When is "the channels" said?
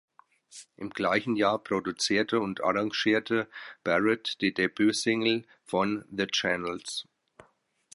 6.09-7.05